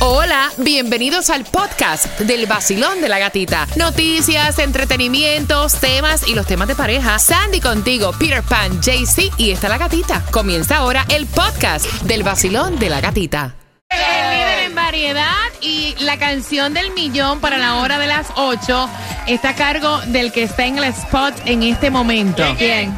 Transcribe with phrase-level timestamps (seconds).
[0.00, 3.66] Hola, bienvenidos al podcast del vacilón de la gatita.
[3.74, 7.18] Noticias, entretenimientos, temas y los temas de pareja.
[7.18, 10.22] Sandy contigo, Peter Pan, JC y está la gatita.
[10.30, 13.56] Comienza ahora el podcast del vacilón de la gatita.
[13.90, 18.88] El líder en variedad y la canción del millón para la hora de las 8
[19.26, 22.44] está a cargo del que está en el spot en este momento.
[22.56, 22.96] ¿Quién?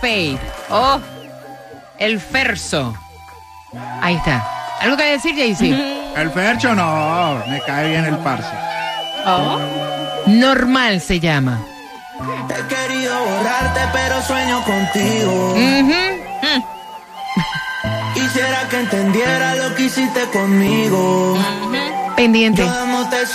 [0.00, 0.40] Faith.
[0.70, 0.98] Oh,
[1.98, 2.96] El Ferso.
[4.00, 4.48] Ahí está.
[4.80, 5.97] ¿Algo que decir, JC?
[6.20, 8.48] El Fercho no, me cae bien el parce.
[9.24, 9.60] oh.
[10.26, 11.60] Normal se llama.
[12.50, 15.52] He querido borrarte, pero sueño contigo.
[15.52, 16.64] Ujú.
[18.14, 21.38] Quisiera que entendiera lo que hiciste conmigo.
[22.16, 22.62] Pendiente.
[22.62, 23.26] Yo dándote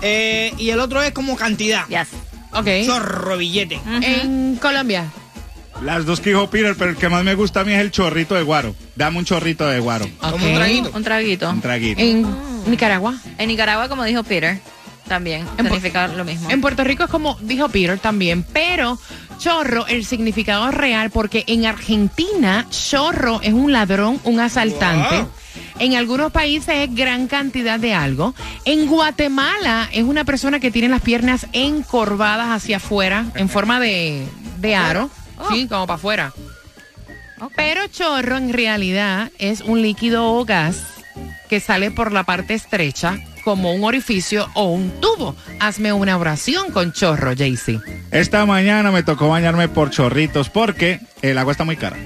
[0.03, 1.87] Eh, y el otro es como cantidad.
[1.89, 2.09] Yes.
[2.53, 2.67] Ok.
[2.87, 3.81] Chorro billete.
[4.03, 5.11] En Colombia.
[5.83, 7.91] Las dos que dijo Peter, pero el que más me gusta a mí es el
[7.93, 8.75] chorrito de guaro.
[8.97, 10.09] Dame un chorrito de guaro.
[10.19, 10.91] Como un traguito.
[10.95, 11.51] Un traguito.
[11.51, 12.01] Un traguito.
[12.01, 12.27] En
[12.69, 13.15] Nicaragua.
[13.39, 14.59] En Nicaragua, como dijo Peter,
[15.07, 16.51] también En significa lo mismo.
[16.51, 18.99] En Puerto Rico es como dijo Peter también, pero
[19.39, 25.17] chorro, el significado es real porque en Argentina chorro es un ladrón, un asaltante.
[25.17, 25.31] Wow.
[25.79, 28.35] En algunos países es gran cantidad de algo.
[28.65, 34.27] En Guatemala es una persona que tiene las piernas encorvadas hacia afuera en forma de,
[34.59, 35.11] de aro.
[35.51, 36.33] Sí, como para afuera.
[37.55, 40.83] Pero chorro en realidad es un líquido o gas
[41.49, 45.35] que sale por la parte estrecha como un orificio o un tubo.
[45.59, 47.81] Hazme una oración con chorro, Jaycee.
[48.11, 51.97] Esta mañana me tocó bañarme por chorritos porque el agua está muy cara.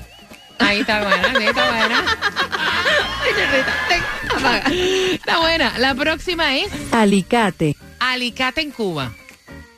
[0.60, 2.04] Ahí está buena, sí, está buena.
[5.12, 5.78] Está buena.
[5.78, 7.76] La próxima es Alicate.
[7.98, 9.10] alicate en Cuba.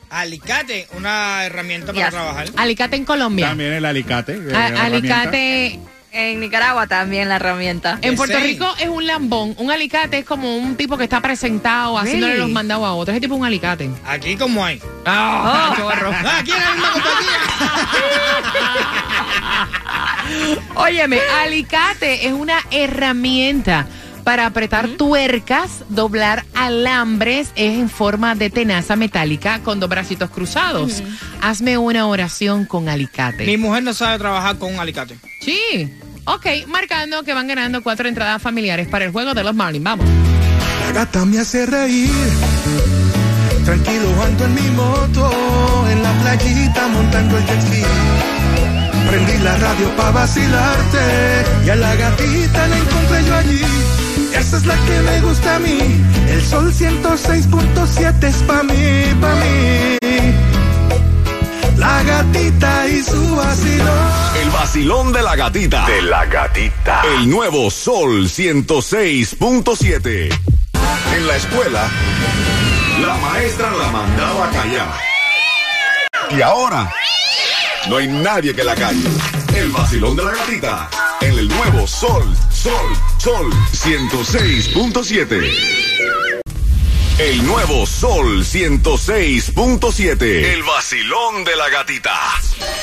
[0.09, 2.13] Alicate, una herramienta para Yes.
[2.13, 2.47] trabajar.
[2.57, 3.47] Alicate en Colombia.
[3.49, 4.33] También el alicate.
[4.33, 5.79] eh, A- alicate
[6.17, 7.99] En Nicaragua también la herramienta.
[8.01, 8.39] en Puerto.
[8.39, 9.53] Rico es un lambón.
[9.57, 12.39] Un alicate es como un tipo que está presentado haciéndole Really?
[12.47, 13.13] los mandados a otros.
[13.15, 13.89] Ese tipo es un alicate.
[14.05, 14.81] Aquí como hay.
[15.05, 16.11] Ah, chorro.
[16.13, 17.39] Ah, Aquí en la misma compañía.
[20.75, 23.85] Óyeme, alicate es una herramienta
[24.23, 31.03] para apretar tuercas, doblar alambres, es en forma de tenaza metálica con dos bracitos cruzados.
[31.41, 33.45] Hazme una oración con alicate.
[33.45, 35.17] Mi mujer no sabe trabajar con un alicate.
[35.41, 35.91] Sí.
[36.25, 39.83] Ok, marcando que van ganando cuatro entradas familiares para el juego de los Marlins.
[39.83, 40.05] Vamos.
[40.85, 42.09] La gata me hace reír.
[43.63, 47.83] Tranquilo ando en mi moto, en la playita montando el jet ski.
[49.09, 53.61] Prendí la radio pa' vacilarte y a la gatita la encontré yo allí.
[54.35, 55.77] Esa es la que me gusta a mí.
[56.27, 59.97] El sol 106.7 es pa' mí, pa' mí.
[61.77, 64.11] La gatita y su vacilón.
[64.41, 65.85] El vacilón de la gatita.
[65.85, 67.01] De la gatita.
[67.15, 70.37] El nuevo Sol 106.7.
[71.15, 71.89] En la escuela,
[72.99, 74.93] la maestra la mandaba a callar.
[76.29, 76.93] Y ahora,
[77.87, 79.07] no hay nadie que la calle.
[79.55, 80.89] El vacilón de la gatita.
[81.21, 85.84] En el nuevo Sol, Sol, Sol 106.7.
[87.17, 90.21] El nuevo Sol 106.7.
[90.21, 92.11] El vacilón de la gatita.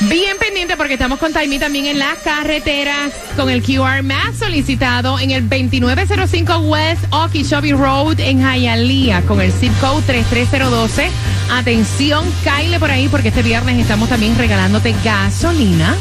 [0.00, 5.18] Bien pendiente porque estamos con Taimi también en las carreteras con el QR más solicitado
[5.18, 11.10] en el 2905 West Okeechobee Road en Hialeah con el zip code 33012.
[11.50, 15.94] Atención, Kyle por ahí porque este viernes estamos también regalándote gasolina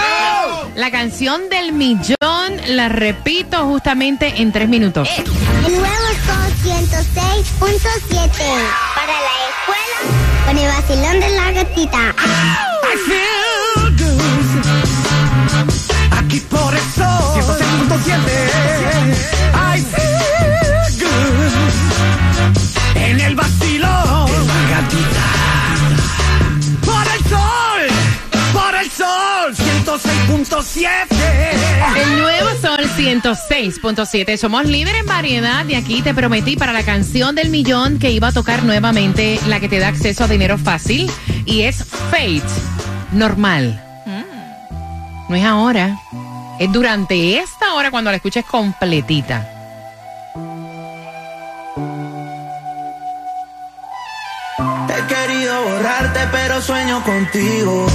[0.76, 2.18] La canción del millón
[2.68, 5.08] la repito justamente en tres minutos.
[5.18, 5.24] El
[5.74, 5.88] nuevo
[6.26, 8.32] Sol 106.7
[8.96, 10.00] para la escuela
[10.46, 12.16] con el vacilón de la gatita.
[16.12, 19.99] Aquí por el sol 106.7
[30.75, 34.38] El nuevo Sol 106.7.
[34.38, 38.27] Somos líder en variedad y aquí te prometí para la canción del millón que iba
[38.27, 41.10] a tocar nuevamente la que te da acceso a dinero fácil
[41.45, 42.44] y es Fate
[43.12, 43.83] normal.
[45.27, 45.98] No es ahora,
[46.60, 49.50] es durante esta hora cuando la escuches completita.
[54.89, 57.88] He querido borrarte pero sueño contigo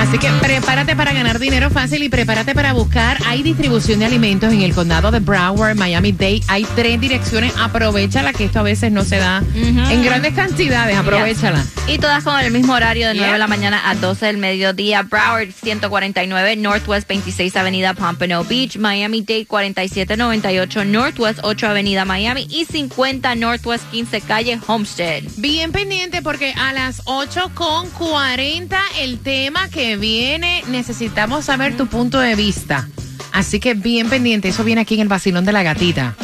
[0.00, 3.18] Así que prepárate para ganar dinero fácil y prepárate para buscar.
[3.26, 6.42] Hay distribución de alimentos en el condado de Broward, Miami-Dade.
[6.48, 7.54] Hay tres direcciones.
[7.58, 10.96] Aprovechala, que esto a veces no se da en grandes cantidades.
[10.98, 11.64] Aprovechala.
[11.88, 13.32] Y todas con el mismo horario de 9 Yeah.
[13.34, 15.02] de la mañana a 12 del mediodía.
[15.02, 22.64] Broward 149, Northwest 26 Avenida Pompano Beach, Miami Dade 4798, Northwest 8 Avenida Miami y
[22.66, 25.22] 50 Northwest 15 Calle Homestead.
[25.36, 31.88] Bien pendiente porque a las 8 con 40 el tema que viene necesitamos saber tu
[31.88, 32.88] punto de vista.
[33.32, 36.14] Así que bien pendiente, eso viene aquí en el vacilón de la gatita.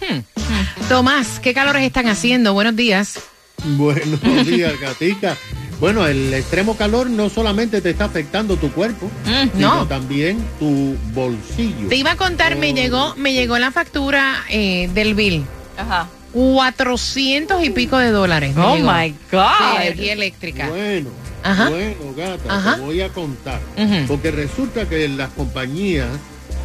[0.00, 0.20] Hmm.
[0.88, 2.52] Tomás, ¿qué calores están haciendo?
[2.52, 3.18] Buenos días.
[3.64, 5.36] Buenos días, gatica.
[5.80, 9.86] Bueno, el extremo calor no solamente te está afectando tu cuerpo, sino no.
[9.86, 11.88] también tu bolsillo.
[11.88, 15.44] Te iba a contar, me llegó, me llegó la factura eh, del bill.
[15.78, 16.08] Ajá.
[16.36, 18.54] 400 y pico de dólares.
[18.58, 19.80] Oh my De God.
[19.80, 20.68] energía eléctrica.
[20.68, 21.08] Bueno,
[21.42, 21.70] Ajá.
[21.70, 22.74] bueno, gata, Ajá.
[22.74, 23.58] te voy a contar.
[24.06, 26.08] Porque resulta que las compañías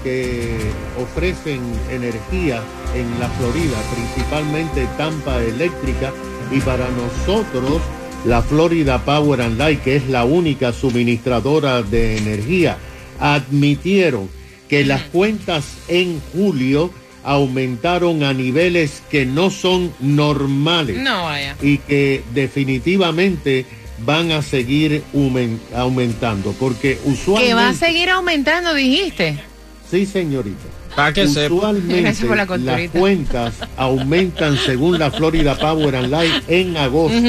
[0.03, 0.57] que
[1.01, 2.61] ofrecen energía
[2.93, 6.11] en la Florida, principalmente Tampa Eléctrica,
[6.51, 7.81] y para nosotros
[8.25, 12.75] la Florida Power and Light, que es la única suministradora de energía,
[13.21, 14.29] admitieron
[14.67, 16.91] que las cuentas en julio
[17.23, 21.55] aumentaron a niveles que no son normales No vaya.
[21.61, 23.65] y que definitivamente
[24.05, 29.39] van a seguir aumen- aumentando porque usualmente Que va a seguir aumentando, dijiste.
[29.89, 31.53] sí señorita Para que sepa.
[31.55, 37.19] usualmente Gracias por la las cuentas aumentan según la Florida Power and Light en agosto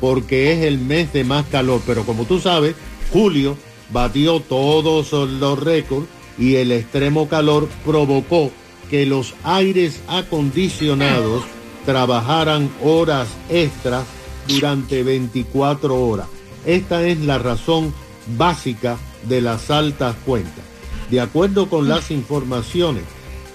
[0.00, 2.74] porque es el mes de más calor pero como tú sabes
[3.12, 3.56] julio
[3.90, 6.06] batió todos los récords
[6.38, 8.50] y el extremo calor provocó
[8.92, 11.44] que los aires acondicionados
[11.86, 14.04] trabajaran horas extras
[14.46, 16.26] durante 24 horas.
[16.66, 17.94] Esta es la razón
[18.36, 20.62] básica de las altas cuentas.
[21.10, 23.04] De acuerdo con las informaciones,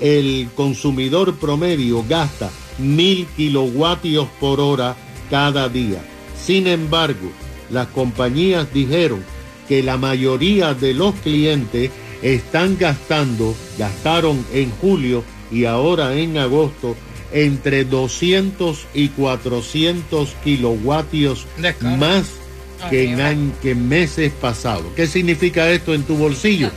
[0.01, 4.95] el consumidor promedio gasta mil kilovatios por hora
[5.29, 6.03] cada día.
[6.43, 7.29] Sin embargo,
[7.69, 9.23] las compañías dijeron
[9.67, 16.95] que la mayoría de los clientes están gastando, gastaron en julio y ahora en agosto
[17.31, 21.97] entre 200 y 400 kilovatios Descarga.
[21.97, 22.25] más
[22.89, 24.85] que en, que en meses pasados.
[24.95, 26.69] ¿Qué significa esto en tu bolsillo?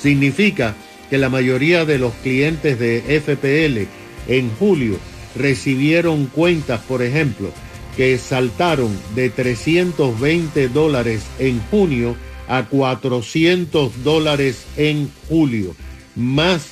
[0.00, 0.74] Significa
[1.08, 4.98] que la mayoría de los clientes de FPL en julio
[5.36, 7.50] recibieron cuentas, por ejemplo,
[7.96, 12.16] que saltaron de 320 dólares en junio
[12.48, 15.74] a 400 dólares en julio,
[16.14, 16.68] más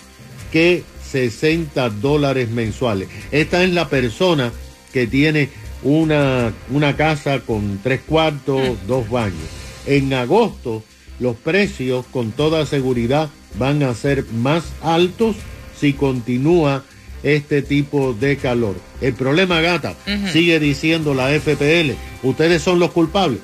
[0.50, 3.08] que 60 dólares mensuales.
[3.30, 4.52] Esta es la persona
[4.92, 5.48] que tiene
[5.82, 9.48] una, una casa con tres cuartos, dos baños.
[9.86, 10.82] En agosto
[11.18, 15.36] los precios con toda seguridad van a ser más altos
[15.78, 16.84] si continúa
[17.22, 18.74] este tipo de calor.
[19.00, 19.94] El problema, gata,
[20.32, 23.40] sigue diciendo la FPL, ustedes son los culpables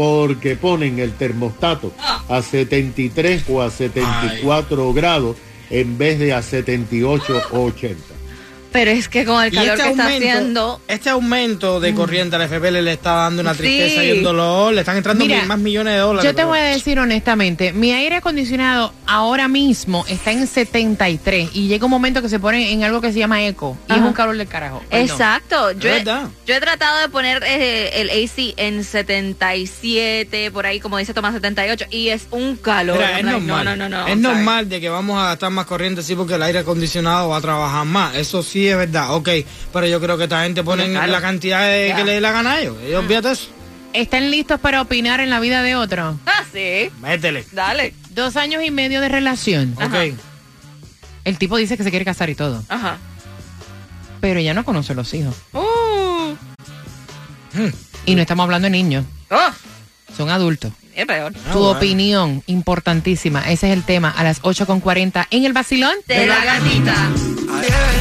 [0.00, 1.92] porque ponen el termostato
[2.26, 5.36] a 73 o a 74 grados
[5.68, 8.19] en vez de a 78 o 80.
[8.72, 10.80] Pero es que con el calor este que está aumento, haciendo.
[10.88, 13.58] este aumento de corriente a la FPL le está dando una Sí.
[13.58, 14.72] tristeza y un dolor.
[14.72, 16.30] Le están entrando Mira, mil- más millones de dólares.
[16.30, 21.66] Yo te voy a decir honestamente, mi aire acondicionado ahora mismo está en 73 y
[21.68, 24.12] llega un momento que se pone en algo que se llama eco y es un
[24.12, 24.82] calor del carajo.
[24.90, 25.72] Exacto.
[25.72, 30.98] Yo he, yo he tratado de poner eh, el AC en 77, por ahí como
[30.98, 32.96] dice Tomás 78, y es un calor.
[32.96, 33.64] Mira, es normal.
[33.64, 34.06] No, no, no, no.
[34.06, 37.38] es normal de que vamos a gastar más corriente, sí, porque el aire acondicionado va
[37.38, 38.14] a trabajar más.
[38.16, 39.28] Eso sí es verdad, ok.
[39.72, 41.12] Pero yo creo que esta gente pone Claro.
[41.12, 42.76] la cantidad de que le dé la gana a ellos.
[42.84, 43.48] Ellos, eso.
[43.92, 46.18] ¿Están listos para opinar en la vida de otro?
[46.26, 46.90] Ah, sí.
[47.00, 47.44] Métele.
[47.52, 47.92] Dale.
[48.10, 49.74] Dos años y medio de relación.
[49.82, 50.14] Ok.
[51.24, 52.96] El tipo dice que se quiere casar y todo, Ajá.
[54.20, 55.34] pero ella no conoce los hijos.
[55.52, 56.34] Uh.
[58.06, 59.50] Y no estamos hablando de niños, Oh,
[60.16, 60.72] son adultos.
[60.94, 61.32] es peor.
[61.36, 61.78] Ah, tu bueno.
[61.78, 63.40] opinión, importantísima.
[63.50, 65.94] Ese es el tema a las 8.40 en el vacilón.
[66.06, 66.94] De la gatita.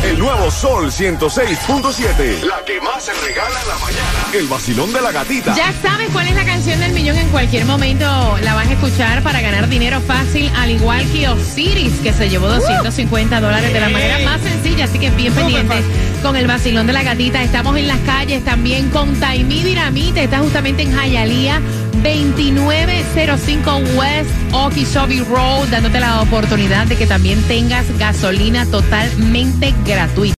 [0.03, 2.43] El nuevo Sol 106.7.
[2.43, 4.27] La que más se regala en la mañana.
[4.33, 5.55] El vacilón de la gatita.
[5.55, 7.17] Ya sabes cuál es la canción del millón.
[7.17, 8.05] En cualquier momento
[8.43, 12.47] la vas a escuchar para ganar dinero fácil, al igual que Osiris, que se llevó
[12.47, 14.85] 250 dólares de la manera más sencilla.
[14.85, 15.75] Así que bien pendiente
[16.21, 17.41] con el vacilón de la gatita.
[17.43, 20.23] Estamos en las calles también con Taimí Dinamite.
[20.23, 21.61] Está justamente en Hialeah.
[21.93, 30.35] 2905 West Okeechobee Road, dándote la oportunidad de que también tengas gasolina totalmente gratuita.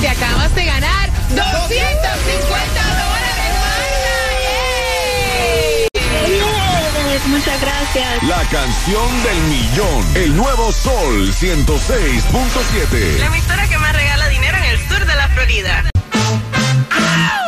[0.00, 3.14] Te acabas de ganar 250 dólares.
[7.26, 8.22] Muchas gracias.
[8.24, 10.16] La canción del millón.
[10.16, 13.18] El nuevo Sol 106.7.
[13.18, 15.84] La emisora que más regala dinero en el sur de la Florida.
[16.90, 17.43] Aquí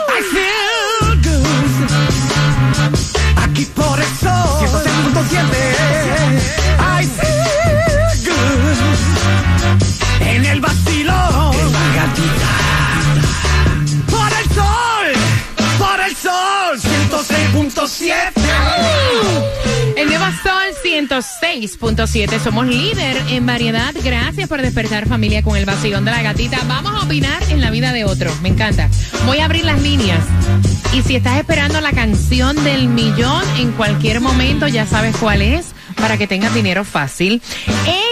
[21.60, 22.38] 106.7.
[22.42, 23.94] Somos líder en variedad.
[24.04, 26.58] Gracias por despertar familia con el vacilón de la gatita.
[26.68, 28.30] Vamos a opinar en la vida de otro.
[28.42, 28.88] Me encanta.
[29.24, 30.20] Voy a abrir las líneas.
[30.92, 35.66] Y si estás esperando la canción del millón, en cualquier momento ya sabes cuál es
[35.96, 37.40] para que tengas dinero fácil.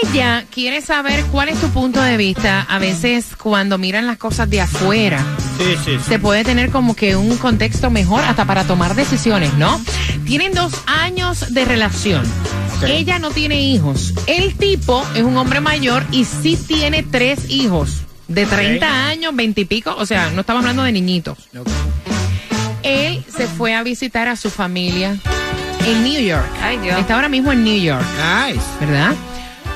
[0.03, 2.61] Ella quiere saber cuál es tu punto de vista.
[2.61, 5.23] A veces cuando miran las cosas de afuera,
[5.57, 6.03] Sí, sí, sí.
[6.09, 9.79] se puede tener como que un contexto mejor hasta para tomar decisiones, ¿no?
[10.25, 12.23] Tienen dos años de relación.
[12.83, 14.13] Ella no tiene hijos.
[14.27, 18.01] El tipo es un hombre mayor y sí tiene tres hijos.
[18.27, 19.95] De 30 años, 20 y pico.
[19.97, 21.37] O sea, no estamos hablando de niñitos.
[22.83, 25.17] Él se fue a visitar a su familia
[25.85, 26.47] en New York.
[26.61, 26.99] Ay, Dios.
[26.99, 28.05] Está ahora mismo en New York.
[28.47, 28.61] Nice.
[28.79, 29.13] ¿verdad?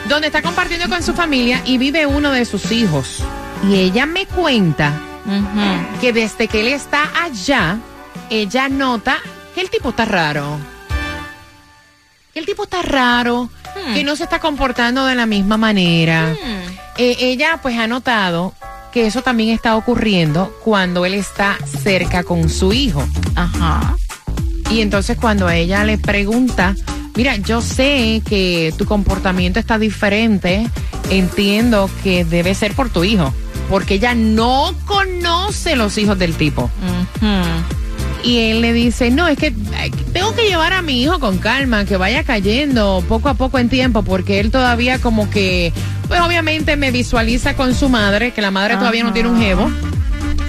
[0.07, 3.23] Donde está compartiendo con su familia y vive uno de sus hijos.
[3.69, 4.93] Y ella me cuenta
[6.01, 7.77] que desde que él está allá,
[8.29, 9.17] ella nota
[9.53, 10.57] que el tipo está raro.
[12.39, 13.49] Que el tipo está raro,
[13.93, 16.33] que no se está comportando de la misma manera.
[16.97, 18.53] Eh, ella pues ha notado
[18.93, 23.05] que eso también está ocurriendo cuando él está cerca con su hijo.
[23.35, 23.97] Ajá.
[24.71, 26.75] Y entonces cuando a ella le pregunta,
[27.13, 30.65] mira, yo sé que tu comportamiento está diferente,
[31.09, 33.33] entiendo que debe ser por tu hijo,
[33.69, 36.71] porque ella no conoce los hijos del tipo.
[38.23, 41.37] Y él le dice, no, es que eh, tengo que llevar a mi hijo con
[41.37, 45.71] calma, que vaya cayendo poco a poco en tiempo, porque él todavía como que,
[46.07, 49.71] pues obviamente me visualiza con su madre, que la madre todavía no tiene un jevo,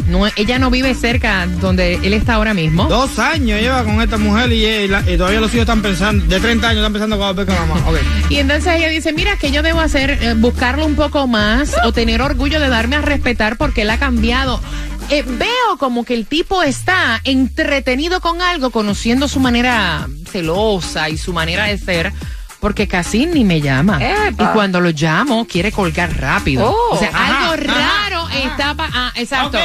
[0.09, 2.87] No, ella no vive cerca donde él está ahora mismo.
[2.89, 6.25] Dos años lleva con esta mujer y, y la- y todavía los hijos están pensando,
[6.27, 7.81] de 30 años están pensando cuando ver con mamá.
[7.89, 7.97] Ok.
[8.29, 10.19] Y entonces ella dice, mira, que yo debo hacer?
[10.21, 13.99] Eh, buscarlo un poco más o tener orgullo de darme a respetar porque él ha
[14.01, 14.61] cambiado.
[15.11, 21.19] Eh, veo como que el tipo está entretenido con algo, conociendo su manera celosa y
[21.19, 22.13] su manera de ser.
[22.61, 23.99] Porque casi ni me llama.
[24.03, 24.45] Epa.
[24.45, 26.71] Y cuando lo llamo, quiere colgar rápido.
[26.71, 26.95] Oh.
[26.95, 29.59] o sea, Ajá, algo ajá, raro está pa- ah, exacto.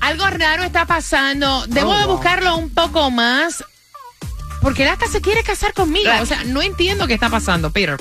[0.00, 1.66] Algo raro está pasando.
[1.66, 2.14] Debo Oh, de wow.
[2.14, 3.64] buscarlo un poco más.
[4.62, 6.10] Porque él hasta se quiere casar conmigo.
[6.22, 7.96] O sea, no entiendo qué está pasando, Peter.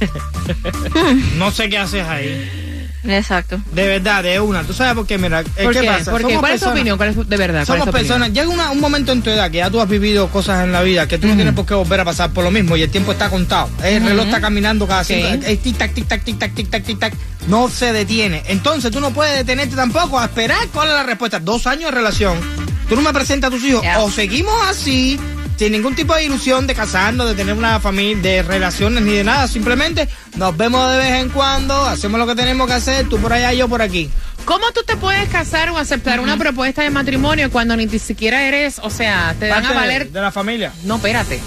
[1.36, 2.61] No sé qué haces ahí.
[3.04, 3.60] Exacto.
[3.72, 4.62] De verdad, de una.
[4.62, 5.18] ¿Tú sabes por qué?
[5.18, 5.86] Mira, eh, ¿Por ¿qué qué?
[5.86, 6.10] pasa?
[6.12, 6.22] ¿Cuál
[6.54, 6.96] es tu opinión?
[6.96, 7.64] ¿Cuál es de verdad?
[7.66, 7.92] ¿cuál es Somos opinión?
[8.20, 10.72] personas, llega una- un momento en tu edad que ya tú has vivido cosas en
[10.72, 12.82] la vida que tú no tienes por qué volver a pasar por lo mismo y
[12.82, 13.68] el tiempo está contado.
[13.82, 15.42] El reloj está caminando cada cinco, Ok.
[15.46, 17.14] es tic tac, tic tac, tic tac, tic tac, tic tac.
[17.48, 18.42] No se detiene.
[18.46, 21.40] Entonces tú no puedes detenerte tampoco a esperar cuál es la respuesta.
[21.40, 22.38] Dos años de relación.
[22.88, 23.82] Tú no me presentas a tus hijos.
[23.98, 25.18] O seguimos así,
[25.56, 29.24] sin ningún tipo de ilusión de casarnos, de tener una familia, de relaciones ni de
[29.24, 29.46] nada.
[29.48, 33.32] Simplemente nos vemos de vez en cuando, hacemos lo que tenemos que hacer, tú por
[33.32, 34.10] allá, yo por aquí.
[34.44, 38.80] ¿Cómo tú te puedes casar o aceptar una propuesta de matrimonio cuando ni siquiera eres,
[38.82, 40.10] o sea, te dan Parte a valer?
[40.10, 40.72] de la familia.
[40.82, 41.38] No, espérate.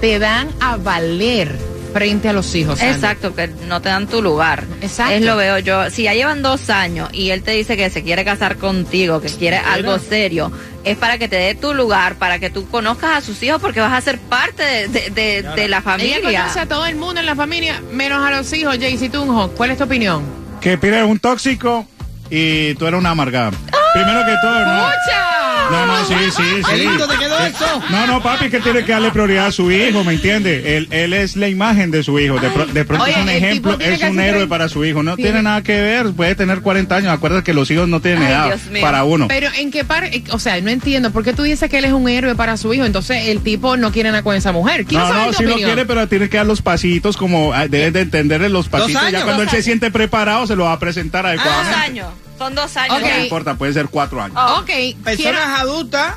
[0.00, 1.56] Te dan a valer
[1.92, 2.78] frente a los hijos.
[2.78, 2.94] Sandy.
[2.94, 4.64] Exacto, que no te dan tu lugar.
[4.80, 5.12] Exacto.
[5.14, 5.90] Es lo veo yo.
[5.90, 9.28] Si ya llevan dos años y él te dice que se quiere casar contigo, que
[9.28, 10.50] quiere algo serio,
[10.84, 13.80] es para que te dé tu lugar, para que tú conozcas a sus hijos, porque
[13.80, 16.40] vas a ser parte de, de- de- de la Ella familia.
[16.42, 18.76] conoce a todo el mundo en la familia, menos a los hijos.
[18.78, 20.24] Jaycee Tunjo, ¿cuál es tu opinión?
[20.60, 21.86] Que Peter es un tóxico
[22.30, 23.50] y tú eres una amargada.
[23.94, 24.74] Primero que todo, ¿no?
[24.74, 25.41] ¡Mucha!
[25.70, 26.62] No, no, sí, sí, sí.
[26.70, 27.82] Qué lindo te quedó Eh, eso.
[27.90, 30.76] No, no, papi, que tiene que darle prioridad a su hijo, ¿me entiende?
[30.76, 32.38] Él, él es la imagen de su hijo.
[32.38, 35.02] De, pro- de pronto Oye, es un ejemplo, es un héroe para su hijo.
[35.02, 37.12] No Tiene- tiene nada que ver, puede tener 40 años.
[37.12, 39.28] Acuérdate que los hijos no tienen Ay, edad para uno.
[39.28, 41.92] Pero en qué parte, o sea, no entiendo, ¿por qué tú dices que él es
[41.92, 42.84] un héroe para su hijo?
[42.84, 44.84] Entonces el tipo no quiere nada con esa mujer.
[44.84, 48.00] Quiero No, no, lo quiere, pero tiene que dar los pasitos como ah, debes de
[48.02, 49.00] entenderle los pasitos.
[49.02, 51.78] años, ya cuando él se siente preparado, se lo va a presentar Dos adecuadamente.
[51.80, 52.08] años.
[52.42, 52.98] Son dos años.
[52.98, 53.04] Ok.
[53.08, 54.36] No importa, puede ser cuatro años.
[54.58, 56.14] Ok, quiero- Personas adultas,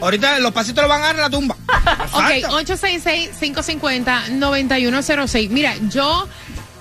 [0.00, 1.56] ahorita los pasitos los van a dar en la tumba.
[2.12, 2.60] Ok, Exacto.
[3.94, 5.48] 866-550-9106.
[5.50, 6.28] Mira, yo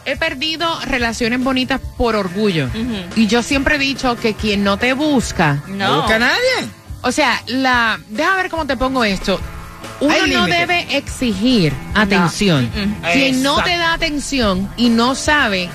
[0.06, 2.70] he perdido relaciones bonitas por orgullo.
[3.16, 6.02] Y yo siempre he dicho que quien no te busca, No No.
[6.02, 6.70] busca a nadie.
[7.02, 9.40] o sea, la, deja ver cómo te pongo esto.
[10.00, 10.58] Uno Hay no límite.
[10.60, 12.70] debe exigir atención.
[13.14, 15.70] Quien no te da atención y no sabe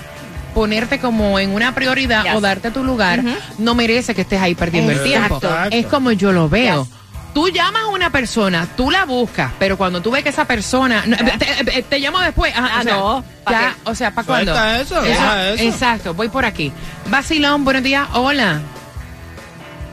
[0.59, 2.35] ponerte como en una prioridad Yes.
[2.35, 3.23] o darte tu lugar,
[3.59, 5.37] no merece que estés ahí perdiendo el tiempo.
[5.37, 5.77] Exacto.
[5.77, 6.83] Es como yo lo veo.
[6.85, 6.93] Yes.
[7.33, 11.05] Tú llamas a una persona, tú la buscas, pero cuando tú ves que esa persona...
[11.07, 12.53] no, te, te- te llamo después.
[12.57, 14.53] ajá, Ah, o sea, no, ¿pa' ya, o sea, ¿para cuándo?
[14.75, 15.63] Eso, deja eso.
[15.63, 16.73] Exacto, voy por aquí.
[17.09, 18.09] Basilón, buenos días.
[18.15, 18.61] Hola.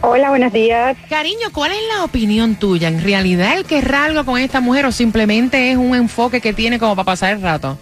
[0.01, 0.97] Hola, buenos días.
[1.09, 2.87] Cariño, ¿cuál es la opinión tuya?
[2.87, 6.79] ¿En realidad él querrá algo con esta mujer o simplemente es un enfoque que tiene
[6.79, 7.77] como para pasar el rato?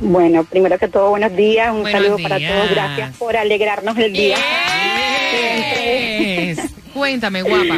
[0.00, 1.72] Bueno, primero que todo, buenos días.
[1.72, 2.70] Un Buenos saludo para todos.
[2.70, 4.36] Gracias por alegrarnos el día.
[5.80, 6.60] Yes.
[6.92, 7.76] Cuéntame, guapa.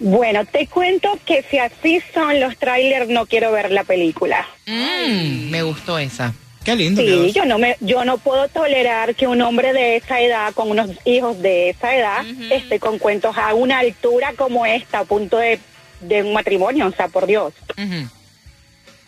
[0.00, 4.46] Bueno, te cuento que si así son los trailers, no quiero ver la película.
[4.66, 6.34] Mm, me gustó esa.
[6.64, 7.00] Qué lindo.
[7.00, 10.70] Sí, yo no me, yo no puedo tolerar que un hombre de esa edad, con
[10.70, 15.36] unos hijos de esa edad, esté con cuentos a una altura como esta, a punto
[15.36, 15.58] de,
[16.00, 16.86] de un matrimonio.
[16.86, 17.52] O sea, por Dios.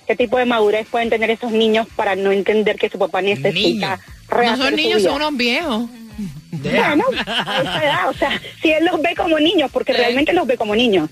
[0.07, 3.53] ¿Qué tipo de madurez pueden tener esos niños para no entender que su papá necesita
[3.97, 4.01] Niños.
[4.31, 5.11] No rehacer son su niños, vida?
[5.11, 5.88] son unos viejos.
[6.53, 10.47] Bueno, a esa edad, o sea, si él los ve como niños, porque realmente los
[10.47, 11.11] ve como niños.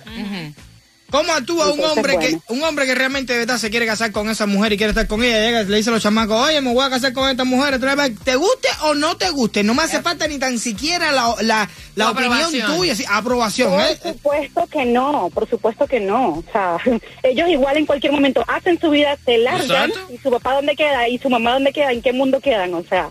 [1.15, 2.41] ¿Cómo actúa un hombre bueno.
[2.47, 4.91] que un hombre que realmente de verdad se quiere casar con esa mujer y quiere
[4.91, 5.41] estar con ella?
[5.41, 7.75] Llega, y le dice a los chamacos, oye, me voy a casar con esta mujer.
[7.75, 9.63] otra vez, ¿Te guste o no te guste?
[9.63, 12.77] No me hace falta ni tan siquiera la, la, la opinión aprobación.
[12.77, 12.95] tuya.
[12.97, 13.99] sí, aprobación, Por ¿eh?
[14.03, 16.31] supuesto que no, por supuesto que no.
[16.31, 16.79] O sea,
[17.23, 20.13] ellos igual en cualquier momento hacen su vida, se largan Exacto.
[20.13, 22.83] y su papá dónde queda y su mamá dónde queda, en qué mundo quedan, o
[22.83, 23.11] sea,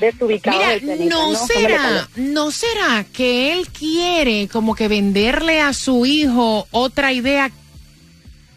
[0.00, 6.06] desubicados Mira, del no será, no será que él quiere como que venderle a su
[6.06, 7.50] hijo otra idea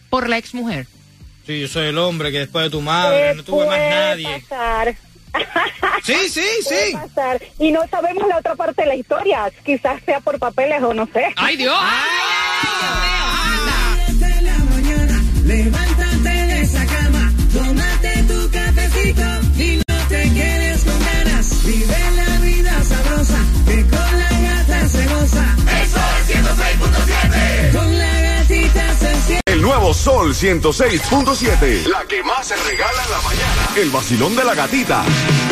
[0.10, 0.88] por la exmujer.
[1.46, 4.44] Sí, yo soy el hombre que después de tu madre no tuve más nadie.
[4.48, 4.96] pasar.
[6.04, 6.94] Sí, sí, sí.
[6.94, 7.42] pasar.
[7.60, 9.52] Y no sabemos la otra parte de la historia.
[9.64, 11.26] Quizás sea por papeles o no sé.
[11.36, 11.78] ¡Ay, Dios!
[11.80, 13.11] de
[29.94, 31.86] Sol 106.7.
[31.88, 33.70] La que más se regala en la mañana.
[33.76, 35.04] El vacilón de la gatita.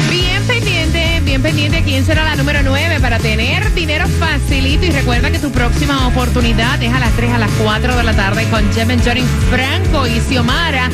[0.10, 4.86] Bien pendiente, bien pendiente quién será la número 9 para tener dinero facilito.
[4.86, 8.16] Y recuerda que tu próxima oportunidad es a las 3 a las 4 de la
[8.16, 10.90] tarde con Jemen Johnny Franco y Xiomara.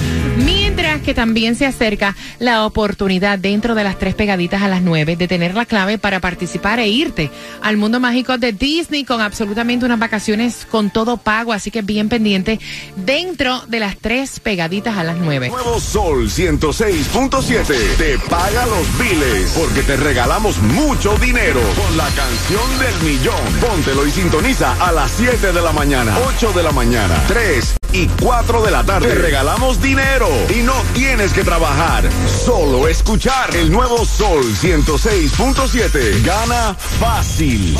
[1.04, 5.28] Que también se acerca la oportunidad dentro de las tres pegaditas a las 9 de
[5.28, 7.30] tener la clave para participar e irte
[7.62, 11.54] al mundo mágico de Disney con absolutamente unas vacaciones con todo pago.
[11.54, 12.60] Así que bien pendiente
[12.96, 15.50] dentro de las tres pegaditas a las 9.
[15.50, 22.80] Nuevo Sol 106.7 te paga los biles porque te regalamos mucho dinero con la canción
[22.80, 23.36] del millón.
[23.62, 28.08] Póntelo y sintoniza a las 7 de la mañana, 8 de la mañana, 3 y
[28.22, 29.08] 4 de la tarde.
[29.08, 36.24] Te regalamos dinero y no tienes que trabajar, solo escuchar el nuevo Sol 106.7.
[36.24, 37.78] Gana fácil.